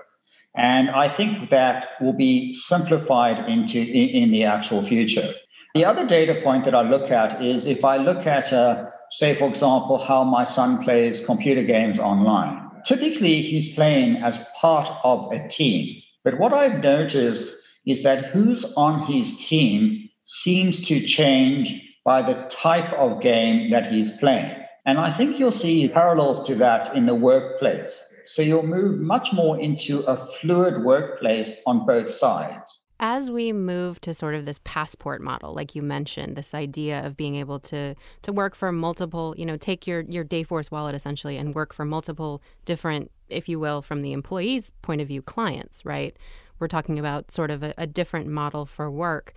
And 0.56 0.92
I 0.92 1.10
think 1.10 1.50
that 1.50 1.90
will 2.00 2.14
be 2.14 2.54
simplified 2.54 3.50
into 3.50 3.80
in, 3.80 4.10
in 4.10 4.32
the 4.32 4.44
actual 4.44 4.84
future. 4.84 5.34
The 5.74 5.86
other 5.86 6.06
data 6.06 6.40
point 6.44 6.66
that 6.66 6.76
I 6.76 6.82
look 6.82 7.10
at 7.10 7.44
is 7.44 7.66
if 7.66 7.84
I 7.84 7.98
look 7.98 8.28
at 8.28 8.54
uh, 8.54 8.92
say, 9.10 9.36
for 9.36 9.48
example, 9.48 9.98
how 9.98 10.24
my 10.24 10.44
son 10.44 10.84
plays 10.84 11.24
computer 11.26 11.64
games 11.64 12.00
online. 12.00 12.70
Typically, 12.86 13.42
he's 13.42 13.74
playing 13.74 14.18
as 14.18 14.38
part 14.60 14.90
of 15.04 15.32
a 15.32 15.48
team. 15.48 16.02
But 16.24 16.40
what 16.40 16.54
I've 16.54 16.82
noticed 16.82 17.54
is 17.86 18.04
that 18.04 18.26
who's 18.26 18.66
on 18.76 19.06
his 19.06 19.46
team 19.46 20.10
seems 20.26 20.82
to 20.88 21.06
change 21.06 21.82
by 22.06 22.22
the 22.22 22.36
type 22.50 22.92
of 22.94 23.22
game 23.22 23.70
that 23.72 23.92
he's 23.92 24.12
playing. 24.18 24.64
And 24.86 25.00
I 25.00 25.12
think 25.12 25.40
you'll 25.40 25.52
see 25.52 25.88
parallels 25.88 26.46
to 26.48 26.56
that 26.56 26.96
in 26.96 27.06
the 27.06 27.16
workplace. 27.16 28.02
So 28.26 28.42
you'll 28.42 28.66
move 28.66 29.00
much 29.00 29.34
more 29.34 29.60
into 29.60 30.02
a 30.02 30.28
fluid 30.28 30.84
workplace 30.84 31.58
on 31.66 31.86
both 31.86 32.12
sides. 32.12 32.82
As 33.00 33.30
we 33.30 33.52
move 33.52 34.00
to 34.02 34.14
sort 34.14 34.36
of 34.36 34.46
this 34.46 34.60
passport 34.64 35.22
model, 35.22 35.54
like 35.54 35.76
you 35.76 35.82
mentioned, 35.82 36.36
this 36.36 36.54
idea 36.54 37.06
of 37.06 37.18
being 37.18 37.36
able 37.36 37.60
to 37.62 37.96
to 38.22 38.32
work 38.32 38.56
for 38.56 38.72
multiple, 38.72 39.36
you 39.38 39.46
know, 39.46 39.58
take 39.58 39.86
your 39.88 40.02
your 40.02 40.24
Dayforce 40.24 40.72
wallet 40.72 40.96
essentially 40.96 41.38
and 41.38 41.54
work 41.54 41.74
for 41.74 41.84
multiple 41.86 42.42
different, 42.64 43.12
if 43.30 43.50
you 43.50 43.60
will, 43.60 43.82
from 43.82 44.04
the 44.04 44.14
employee's 44.14 44.70
point 44.82 45.02
of 45.02 45.08
view, 45.08 45.22
clients, 45.22 45.84
right? 45.86 46.18
We're 46.64 46.68
talking 46.70 46.98
about 46.98 47.30
sort 47.30 47.52
of 47.52 47.62
a, 47.62 47.74
a 47.78 47.86
different 47.86 48.28
model 48.28 48.66
for 48.66 48.90
work. 48.90 49.34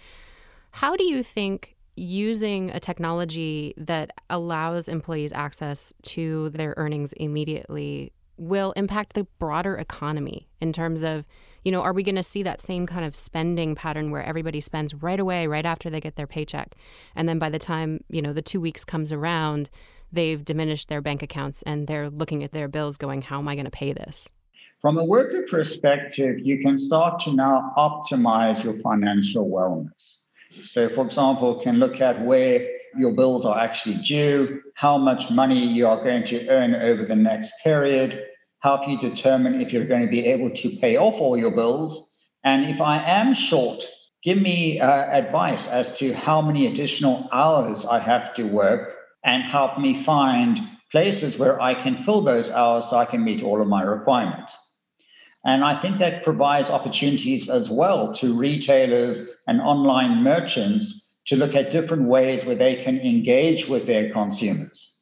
How 0.70 0.94
do 0.94 1.02
you 1.02 1.24
think 1.24 1.74
using 1.96 2.70
a 2.70 2.78
technology 2.78 3.74
that 3.78 4.12
allows 4.30 4.86
employees 4.86 5.32
access 5.32 5.92
to 6.02 6.50
their 6.50 6.74
earnings 6.76 7.12
immediately 7.14 8.12
will 8.36 8.70
impact 8.76 9.14
the 9.14 9.24
broader 9.40 9.74
economy 9.74 10.46
in 10.60 10.72
terms 10.72 11.02
of 11.02 11.24
you 11.64 11.72
know 11.72 11.82
are 11.82 11.92
we 11.92 12.04
going 12.04 12.14
to 12.14 12.22
see 12.22 12.44
that 12.44 12.60
same 12.60 12.86
kind 12.86 13.04
of 13.04 13.16
spending 13.16 13.74
pattern 13.74 14.12
where 14.12 14.22
everybody 14.22 14.60
spends 14.60 14.94
right 14.94 15.18
away 15.18 15.48
right 15.48 15.66
after 15.66 15.90
they 15.90 16.00
get 16.00 16.14
their 16.14 16.28
paycheck 16.28 16.76
and 17.16 17.28
then 17.28 17.40
by 17.40 17.50
the 17.50 17.58
time 17.58 17.98
you 18.08 18.22
know 18.22 18.32
the 18.32 18.42
2 18.42 18.60
weeks 18.60 18.84
comes 18.84 19.10
around 19.10 19.68
they've 20.12 20.44
diminished 20.44 20.88
their 20.88 21.00
bank 21.00 21.24
accounts 21.24 21.64
and 21.64 21.88
they're 21.88 22.08
looking 22.08 22.44
at 22.44 22.52
their 22.52 22.68
bills 22.68 22.96
going 22.96 23.20
how 23.20 23.40
am 23.40 23.48
i 23.48 23.56
going 23.56 23.64
to 23.64 23.70
pay 23.70 23.92
this 23.92 24.28
from 24.80 24.98
a 24.98 25.04
worker 25.04 25.44
perspective 25.48 26.38
you 26.38 26.58
can 26.62 26.78
start 26.78 27.20
to 27.20 27.32
now 27.32 27.72
optimize 27.76 28.62
your 28.62 28.78
financial 28.80 29.48
wellness 29.48 30.26
so, 30.62 30.88
for 30.88 31.04
example, 31.04 31.56
can 31.56 31.78
look 31.78 32.00
at 32.00 32.24
where 32.24 32.68
your 32.96 33.12
bills 33.12 33.44
are 33.44 33.58
actually 33.58 33.96
due, 33.96 34.62
how 34.74 34.96
much 34.96 35.30
money 35.30 35.58
you 35.58 35.86
are 35.86 36.02
going 36.02 36.24
to 36.24 36.48
earn 36.48 36.74
over 36.74 37.04
the 37.04 37.16
next 37.16 37.52
period, 37.62 38.24
help 38.60 38.88
you 38.88 38.98
determine 38.98 39.60
if 39.60 39.72
you're 39.72 39.86
going 39.86 40.02
to 40.02 40.08
be 40.08 40.26
able 40.26 40.50
to 40.50 40.76
pay 40.76 40.96
off 40.96 41.20
all 41.20 41.36
your 41.36 41.50
bills. 41.50 42.16
And 42.44 42.64
if 42.64 42.80
I 42.80 43.02
am 43.02 43.34
short, 43.34 43.84
give 44.22 44.40
me 44.40 44.80
uh, 44.80 44.88
advice 44.90 45.68
as 45.68 45.98
to 45.98 46.14
how 46.14 46.40
many 46.40 46.66
additional 46.66 47.28
hours 47.32 47.84
I 47.84 47.98
have 47.98 48.34
to 48.34 48.44
work 48.44 48.94
and 49.24 49.42
help 49.42 49.78
me 49.78 50.02
find 50.02 50.60
places 50.90 51.38
where 51.38 51.60
I 51.60 51.74
can 51.74 52.02
fill 52.02 52.22
those 52.22 52.50
hours 52.50 52.88
so 52.88 52.96
I 52.96 53.04
can 53.04 53.22
meet 53.22 53.42
all 53.42 53.60
of 53.60 53.68
my 53.68 53.82
requirements. 53.82 54.56
And 55.46 55.64
I 55.64 55.78
think 55.78 55.98
that 55.98 56.24
provides 56.24 56.70
opportunities 56.70 57.48
as 57.48 57.70
well 57.70 58.12
to 58.14 58.36
retailers 58.36 59.20
and 59.46 59.60
online 59.60 60.24
merchants 60.24 61.08
to 61.26 61.36
look 61.36 61.54
at 61.54 61.70
different 61.70 62.08
ways 62.08 62.44
where 62.44 62.56
they 62.56 62.82
can 62.82 62.98
engage 62.98 63.68
with 63.68 63.86
their 63.86 64.10
consumers. 64.12 64.98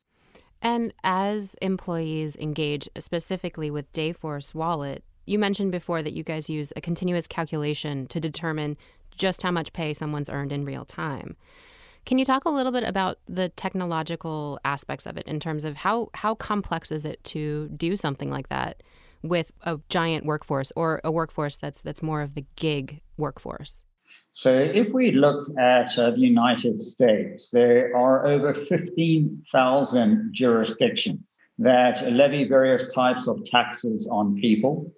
And 0.61 0.93
as 1.03 1.57
employees 1.63 2.37
engage 2.37 2.91
specifically 2.99 3.71
with 3.71 3.91
Dayforce 3.95 4.55
Wallet, 4.55 5.03
you 5.25 5.39
mentioned 5.39 5.73
before 5.73 6.03
that 6.03 6.13
you 6.13 6.23
guys 6.23 6.51
use 6.51 6.75
a 6.77 6.81
continuous 6.83 7.27
calculation 7.27 8.07
to 8.09 8.21
determine 8.21 8.77
just 9.17 9.43
how 9.43 9.51
much 9.51 9.73
pay 9.73 9.95
someone's 9.95 10.29
earned 10.29 10.53
in 10.53 10.67
real 10.67 10.85
time. 10.85 11.37
Can 12.05 12.19
you 12.19 12.25
talk 12.27 12.45
a 12.45 12.51
little 12.51 12.73
bit 12.73 12.85
about 12.85 13.19
the 13.27 13.49
technological 13.49 14.61
aspects 14.63 15.07
of 15.07 15.17
it 15.17 15.27
in 15.27 15.41
terms 15.41 15.65
of 15.65 15.79
how, 15.79 16.11
how 16.13 16.35
complex 16.35 16.93
is 16.93 17.07
it 17.07 17.25
to 17.25 17.69
do 17.69 17.97
something 17.97 18.31
like 18.31 18.51
that? 18.51 18.83
With 19.25 19.51
a 19.63 19.81
giant 19.89 20.25
workforce 20.25 20.73
or 20.77 21.01
a 21.03 21.11
workforce 21.11 21.57
that's 21.57 21.83
that's 21.83 22.03
more 22.03 22.21
of 22.21 22.35
the 22.35 22.45
gig 22.55 23.01
workforce? 23.17 23.83
So, 24.33 24.53
if 24.53 24.93
we 24.93 25.13
look 25.13 25.49
at 25.59 25.97
uh, 25.97 26.11
the 26.11 26.21
United 26.21 26.83
States, 26.83 27.51
there 27.51 27.97
are 27.97 28.27
over 28.27 28.53
15,000 28.53 30.31
jurisdictions 30.33 31.21
that 31.59 32.13
levy 32.13 32.45
various 32.45 32.93
types 32.93 33.29
of 33.29 33.45
taxes 33.45 34.09
on 34.11 34.35
people. 34.41 34.93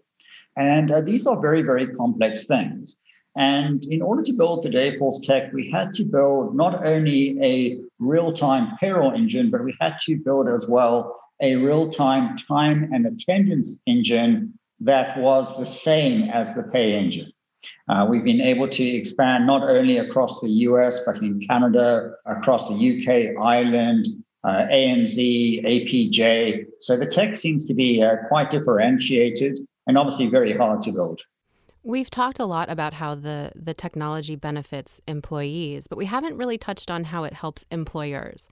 And 0.56 0.90
uh, 0.90 1.02
these 1.02 1.26
are 1.26 1.38
very, 1.38 1.60
very 1.60 1.86
complex 1.86 2.46
things. 2.46 2.96
And 3.36 3.84
in 3.90 4.00
order 4.00 4.22
to 4.22 4.32
build 4.32 4.62
the 4.62 4.70
Dayforce 4.70 5.22
tech, 5.22 5.52
we 5.52 5.70
had 5.70 5.92
to 5.94 6.04
build 6.04 6.56
not 6.56 6.86
only 6.86 7.38
a 7.42 7.78
real 7.98 8.32
time 8.32 8.74
payroll 8.80 9.12
engine, 9.12 9.50
but 9.50 9.62
we 9.62 9.76
had 9.78 9.98
to 10.06 10.16
build 10.16 10.48
as 10.48 10.66
well 10.66 11.20
a 11.40 11.56
real 11.56 11.90
time 11.90 12.36
time 12.36 12.90
and 12.92 13.06
attendance 13.06 13.78
engine 13.86 14.58
that 14.80 15.18
was 15.18 15.56
the 15.58 15.66
same 15.66 16.28
as 16.30 16.54
the 16.54 16.62
pay 16.62 16.94
engine. 16.94 17.32
Uh, 17.88 18.06
we've 18.08 18.24
been 18.24 18.40
able 18.40 18.68
to 18.68 18.84
expand 18.84 19.46
not 19.46 19.62
only 19.62 19.98
across 19.98 20.40
the 20.40 20.48
US, 20.48 21.00
but 21.04 21.16
in 21.18 21.40
Canada, 21.40 22.12
across 22.26 22.68
the 22.68 22.74
UK, 22.74 23.40
Ireland, 23.42 24.06
uh, 24.44 24.66
ANZ, 24.70 25.16
APJ. 25.64 26.66
So 26.80 26.96
the 26.96 27.06
tech 27.06 27.36
seems 27.36 27.64
to 27.64 27.74
be 27.74 28.02
uh, 28.02 28.28
quite 28.28 28.50
differentiated 28.50 29.58
and 29.86 29.98
obviously 29.98 30.26
very 30.28 30.52
hard 30.52 30.82
to 30.82 30.92
build. 30.92 31.20
We've 31.82 32.10
talked 32.10 32.40
a 32.40 32.46
lot 32.46 32.68
about 32.68 32.94
how 32.94 33.14
the, 33.14 33.52
the 33.54 33.74
technology 33.74 34.34
benefits 34.34 35.00
employees, 35.06 35.86
but 35.86 35.96
we 35.96 36.06
haven't 36.06 36.36
really 36.36 36.58
touched 36.58 36.90
on 36.90 37.04
how 37.04 37.22
it 37.24 37.32
helps 37.32 37.64
employers 37.70 38.48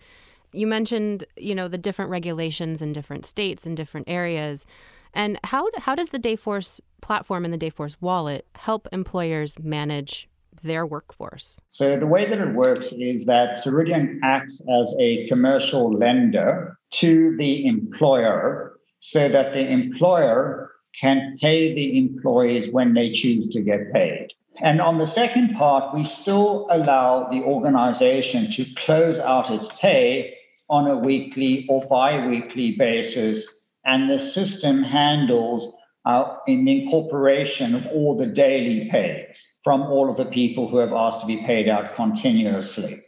you 0.55 0.67
mentioned, 0.67 1.25
you 1.37 1.55
know, 1.55 1.69
the 1.69 1.79
different 1.79 2.11
regulations 2.11 2.81
in 2.81 2.93
different 2.93 3.27
states 3.27 3.67
and 3.67 3.77
different 3.77 4.09
areas. 4.09 4.67
And 5.13 5.39
how 5.45 5.69
how 5.79 5.95
does 5.95 6.09
the 6.09 6.19
Dayforce 6.19 6.81
platform 7.03 7.45
and 7.45 7.53
the 7.53 7.59
Dayforce 7.59 7.97
wallet 8.01 8.47
help 8.55 8.89
employers 8.93 9.59
manage 9.59 10.29
their 10.63 10.87
workforce? 10.87 11.61
So 11.71 11.99
the 11.99 12.07
way 12.07 12.29
that 12.29 12.39
it 12.39 12.55
works 12.55 12.93
is 12.93 13.27
that 13.27 13.59
Ceridian 13.59 14.19
acts 14.23 14.61
as 14.61 14.95
a 14.99 15.29
commercial 15.29 15.93
lender 15.93 16.79
to 16.93 17.37
the 17.37 17.67
employer 17.67 18.79
so 19.01 19.29
that 19.29 19.53
the 19.53 19.69
employer 19.69 20.71
can 20.99 21.37
pay 21.41 21.75
the 21.75 21.99
employees 21.99 22.71
when 22.71 22.95
they 22.95 23.11
choose 23.13 23.49
to 23.51 23.61
get 23.61 23.93
paid. 23.93 24.29
And 24.63 24.81
on 24.81 24.99
the 24.99 25.07
second 25.07 25.55
part, 25.57 25.95
we 25.95 26.05
still 26.05 26.69
allow 26.71 27.29
the 27.29 27.43
organization 27.43 28.51
to 28.53 28.65
close 28.77 29.19
out 29.19 29.51
its 29.51 29.69
pay 29.81 30.37
on 30.75 30.89
a 30.89 30.97
weekly 30.97 31.65
or 31.69 31.87
bi 31.87 32.27
weekly 32.27 32.73
basis. 32.73 33.47
And 33.85 34.11
the 34.11 34.19
system 34.19 34.83
handles 34.83 35.73
uh, 36.05 36.37
in 36.49 36.65
the 36.65 36.83
incorporation 36.83 37.77
of 37.77 37.87
all 37.87 38.17
the 38.17 38.27
daily 38.27 38.89
pays 38.91 39.45
from 39.63 39.83
all 39.83 40.11
of 40.11 40.17
the 40.17 40.33
people 40.41 40.69
who 40.69 40.79
have 40.79 40.93
asked 40.93 41.21
to 41.21 41.29
be 41.29 41.37
paid 41.37 41.69
out 41.69 41.95
continuously. 41.95 43.03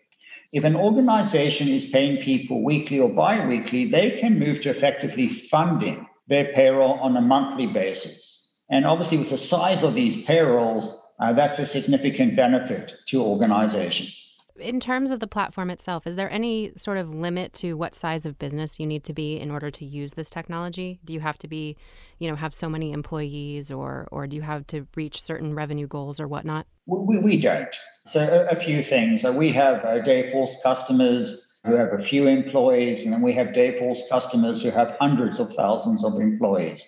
If 0.53 0.63
an 0.63 0.77
organization 0.77 1.67
is 1.69 1.87
paying 1.87 2.23
people 2.23 2.63
weekly 2.63 3.01
or 3.01 3.09
bi 3.09 3.45
weekly, 3.49 3.87
they 3.87 4.11
can 4.21 4.39
move 4.39 4.61
to 4.61 4.71
effectively 4.71 5.29
funding 5.29 6.07
their 6.29 6.53
payroll 6.53 7.01
on 7.01 7.17
a 7.17 7.21
monthly 7.35 7.67
basis. 7.67 8.23
And 8.71 8.87
obviously, 8.87 9.19
with 9.19 9.31
the 9.31 9.39
size 9.39 9.83
of 9.83 9.95
these 9.95 10.23
payrolls, 10.23 10.89
uh, 11.19 11.33
that's 11.33 11.59
a 11.59 11.67
significant 11.67 12.37
benefit 12.37 12.95
to 13.09 13.23
organizations 13.23 14.26
in 14.59 14.81
terms 14.81 15.11
of 15.11 15.21
the 15.21 15.27
platform 15.27 15.71
itself, 15.71 16.07
is 16.07 16.17
there 16.17 16.31
any 16.31 16.73
sort 16.77 16.99
of 16.99 17.15
limit 17.15 17.53
to 17.55 17.75
what 17.75 17.95
size 17.95 18.27
of 18.27 18.39
business 18.39 18.79
you 18.79 18.87
need 18.87 19.05
to 19.05 19.13
be 19.13 19.39
in 19.39 19.51
order 19.51 19.71
to 19.71 19.85
use 19.85 20.15
this 20.15 20.31
technology? 20.31 20.99
Do 21.05 21.13
you 21.13 21.21
have 21.21 21.39
to 21.39 21.49
be, 21.49 21.77
you 22.19 22.29
know, 22.29 22.37
have 22.37 22.55
so 22.55 22.69
many 22.69 22.93
employees, 22.93 23.71
or 23.71 24.09
or 24.11 24.27
do 24.27 24.37
you 24.37 24.43
have 24.43 24.67
to 24.69 24.87
reach 24.97 25.21
certain 25.23 25.55
revenue 25.55 25.87
goals 25.87 26.21
or 26.21 26.29
whatnot? 26.29 26.67
We, 26.87 27.19
we 27.19 27.37
don't. 27.37 27.75
So 28.07 28.21
a, 28.21 28.57
a 28.57 28.57
few 28.57 28.83
things. 28.83 29.23
So 29.23 29.33
we 29.33 29.53
have 29.53 29.85
uh, 29.85 30.03
Dayforce 30.05 30.55
customers 30.63 31.43
who 31.65 31.75
have 31.75 31.93
a 31.93 32.03
few 32.03 32.27
employees, 32.27 33.05
and 33.05 33.13
then 33.13 33.23
we 33.23 33.33
have 33.33 33.49
Dayforce 33.49 34.01
customers 34.09 34.63
who 34.63 34.71
have 34.71 34.97
hundreds 35.01 35.41
of 35.41 35.53
thousands 35.53 36.05
of 36.05 36.21
employees. 36.21 36.85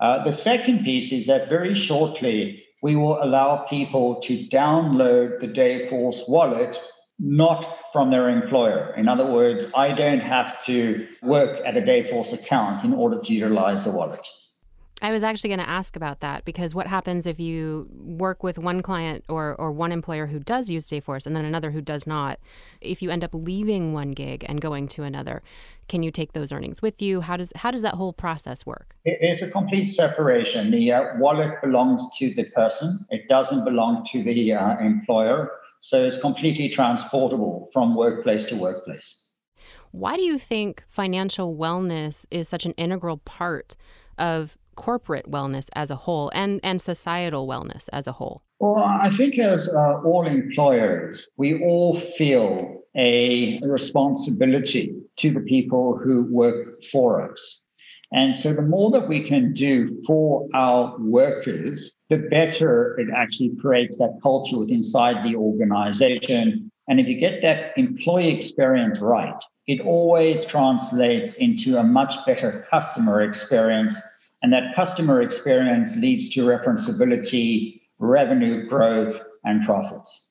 Uh, 0.00 0.22
the 0.24 0.32
second 0.32 0.84
piece 0.84 1.12
is 1.12 1.26
that 1.26 1.48
very 1.48 1.74
shortly 1.74 2.62
we 2.82 2.96
will 2.96 3.22
allow 3.22 3.64
people 3.70 4.20
to 4.20 4.46
download 4.48 5.40
the 5.40 5.48
Dayforce 5.48 6.28
wallet 6.28 6.78
not 7.18 7.92
from 7.92 8.10
their 8.10 8.28
employer. 8.28 8.94
In 8.96 9.08
other 9.08 9.26
words, 9.26 9.66
I 9.74 9.92
don't 9.92 10.20
have 10.20 10.62
to 10.66 11.06
work 11.22 11.60
at 11.64 11.76
a 11.76 11.80
Dayforce 11.80 12.32
account 12.32 12.84
in 12.84 12.92
order 12.92 13.20
to 13.20 13.32
utilize 13.32 13.84
the 13.84 13.90
wallet. 13.90 14.26
I 15.02 15.12
was 15.12 15.22
actually 15.22 15.48
going 15.48 15.60
to 15.60 15.68
ask 15.68 15.94
about 15.94 16.20
that 16.20 16.46
because 16.46 16.74
what 16.74 16.86
happens 16.86 17.26
if 17.26 17.38
you 17.38 17.86
work 17.92 18.42
with 18.42 18.58
one 18.58 18.80
client 18.80 19.24
or, 19.28 19.54
or 19.56 19.70
one 19.70 19.92
employer 19.92 20.26
who 20.26 20.38
does 20.38 20.70
use 20.70 20.86
Dayforce 20.86 21.26
and 21.26 21.36
then 21.36 21.44
another 21.44 21.70
who 21.70 21.82
does 21.82 22.06
not? 22.06 22.40
If 22.80 23.02
you 23.02 23.10
end 23.10 23.22
up 23.22 23.34
leaving 23.34 23.92
one 23.92 24.12
gig 24.12 24.44
and 24.48 24.58
going 24.58 24.88
to 24.88 25.02
another, 25.02 25.42
can 25.86 26.02
you 26.02 26.10
take 26.10 26.32
those 26.32 26.50
earnings 26.50 26.80
with 26.80 27.02
you? 27.02 27.20
How 27.20 27.36
does 27.36 27.52
how 27.56 27.70
does 27.70 27.82
that 27.82 27.94
whole 27.94 28.14
process 28.14 28.64
work? 28.64 28.96
It's 29.04 29.42
a 29.42 29.50
complete 29.50 29.88
separation. 29.88 30.70
The 30.70 30.92
uh, 30.92 31.16
wallet 31.18 31.60
belongs 31.62 32.02
to 32.18 32.32
the 32.32 32.44
person. 32.44 33.06
It 33.10 33.28
doesn't 33.28 33.64
belong 33.64 34.02
to 34.12 34.22
the 34.22 34.54
uh, 34.54 34.78
employer. 34.78 35.50
So 35.86 36.02
it's 36.02 36.18
completely 36.18 36.68
transportable 36.68 37.70
from 37.72 37.94
workplace 37.94 38.44
to 38.46 38.56
workplace. 38.56 39.22
Why 39.92 40.16
do 40.16 40.22
you 40.22 40.36
think 40.36 40.82
financial 40.88 41.56
wellness 41.56 42.26
is 42.28 42.48
such 42.48 42.66
an 42.66 42.72
integral 42.72 43.18
part 43.18 43.76
of 44.18 44.58
corporate 44.74 45.30
wellness 45.30 45.66
as 45.76 45.92
a 45.92 45.94
whole 45.94 46.32
and, 46.34 46.58
and 46.64 46.82
societal 46.82 47.46
wellness 47.46 47.88
as 47.92 48.08
a 48.08 48.12
whole? 48.18 48.42
Well, 48.58 48.82
I 48.82 49.10
think 49.10 49.38
as 49.38 49.68
uh, 49.68 50.00
all 50.04 50.26
employers, 50.26 51.28
we 51.36 51.62
all 51.62 52.00
feel 52.00 52.82
a 52.96 53.60
responsibility 53.60 54.92
to 55.18 55.30
the 55.30 55.40
people 55.42 56.00
who 56.02 56.26
work 56.32 56.82
for 56.90 57.30
us. 57.30 57.62
And 58.12 58.36
so 58.36 58.52
the 58.52 58.62
more 58.62 58.90
that 58.92 59.08
we 59.08 59.20
can 59.20 59.52
do 59.52 60.02
for 60.06 60.48
our 60.54 60.96
workers, 60.98 61.92
the 62.08 62.18
better 62.18 62.98
it 63.00 63.08
actually 63.14 63.52
creates 63.60 63.98
that 63.98 64.18
culture 64.22 64.58
within 64.58 64.76
inside 64.76 65.24
the 65.24 65.36
organization. 65.36 66.70
And 66.88 67.00
if 67.00 67.08
you 67.08 67.18
get 67.18 67.42
that 67.42 67.76
employee 67.76 68.38
experience 68.38 69.00
right, 69.00 69.42
it 69.66 69.80
always 69.80 70.44
translates 70.44 71.34
into 71.34 71.78
a 71.78 71.82
much 71.82 72.24
better 72.24 72.64
customer 72.70 73.22
experience. 73.22 73.96
And 74.42 74.52
that 74.52 74.74
customer 74.74 75.22
experience 75.22 75.96
leads 75.96 76.30
to 76.30 76.46
referenceability, 76.46 77.80
revenue 77.98 78.68
growth, 78.68 79.20
and 79.44 79.64
profits. 79.64 80.25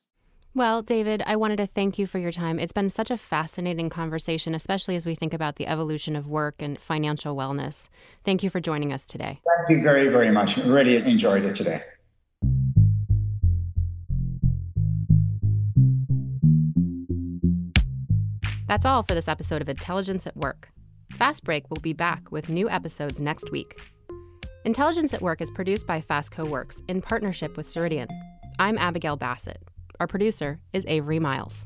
Well, 0.58 0.82
David, 0.82 1.22
I 1.26 1.36
wanted 1.36 1.58
to 1.58 1.68
thank 1.68 2.00
you 2.00 2.08
for 2.08 2.18
your 2.18 2.32
time. 2.32 2.62
It's 2.62 2.72
been 2.72 2.88
such 2.88 3.12
a 3.12 3.18
fascinating 3.18 3.90
conversation, 3.90 4.56
especially 4.56 4.96
as 4.96 5.06
we 5.06 5.14
think 5.14 5.34
about 5.34 5.58
the 5.58 5.68
evolution 5.68 6.16
of 6.16 6.30
work 6.30 6.62
and 6.62 6.80
financial 6.80 7.36
wellness. 7.36 7.90
Thank 8.24 8.42
you 8.42 8.50
for 8.50 8.62
joining 8.62 8.94
us 8.94 9.06
today. 9.06 9.42
Thank 9.58 9.70
you 9.70 9.84
very, 9.84 10.08
very 10.08 10.32
much. 10.32 10.56
Really 10.56 10.96
enjoyed 10.96 11.44
it 11.44 11.56
today. 11.56 11.82
That's 18.66 18.86
all 18.86 19.04
for 19.04 19.14
this 19.14 19.28
episode 19.28 19.62
of 19.62 19.68
Intelligence 19.68 20.26
at 20.26 20.38
Work. 20.38 20.70
Fast 21.12 21.44
Break 21.44 21.70
will 21.70 21.82
be 21.82 21.92
back 21.92 22.32
with 22.32 22.48
new 22.48 22.70
episodes 22.70 23.20
next 23.20 23.52
week. 23.52 23.78
Intelligence 24.64 25.14
at 25.14 25.22
Work 25.22 25.42
is 25.42 25.52
produced 25.52 25.86
by 25.86 26.00
Fastco 26.00 26.48
Works 26.48 26.82
in 26.88 27.02
partnership 27.02 27.58
with 27.58 27.66
Ceridian. 27.66 28.08
I'm 28.58 28.78
Abigail 28.78 29.18
Bassett. 29.18 29.62
Our 30.00 30.08
producer 30.08 30.60
is 30.74 30.86
Avery 30.88 31.20
Miles. 31.20 31.66